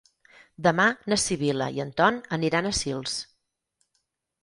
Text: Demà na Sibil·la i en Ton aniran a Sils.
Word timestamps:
Demà 0.67 0.85
na 1.13 1.19
Sibil·la 1.25 1.69
i 1.77 1.85
en 1.85 1.93
Ton 2.01 2.19
aniran 2.41 2.71
a 2.71 2.75
Sils. 2.83 3.23